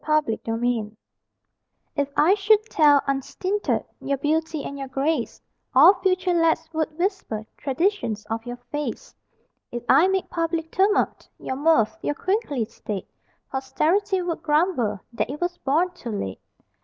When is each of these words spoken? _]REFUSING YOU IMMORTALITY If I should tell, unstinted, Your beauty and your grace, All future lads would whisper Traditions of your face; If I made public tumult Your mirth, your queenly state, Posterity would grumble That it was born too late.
_]REFUSING 0.03 0.39
YOU 0.47 0.53
IMMORTALITY 0.55 0.97
If 1.95 2.09
I 2.17 2.33
should 2.33 2.65
tell, 2.65 3.03
unstinted, 3.05 3.83
Your 3.99 4.17
beauty 4.17 4.63
and 4.63 4.79
your 4.79 4.87
grace, 4.87 5.39
All 5.75 5.93
future 6.01 6.33
lads 6.33 6.67
would 6.73 6.97
whisper 6.97 7.45
Traditions 7.55 8.25
of 8.25 8.43
your 8.43 8.57
face; 8.71 9.13
If 9.71 9.83
I 9.87 10.07
made 10.07 10.31
public 10.31 10.71
tumult 10.71 11.29
Your 11.37 11.55
mirth, 11.55 11.95
your 12.01 12.15
queenly 12.15 12.65
state, 12.65 13.11
Posterity 13.51 14.23
would 14.23 14.41
grumble 14.41 15.01
That 15.13 15.29
it 15.29 15.39
was 15.39 15.59
born 15.59 15.91
too 15.91 16.09
late. 16.09 16.41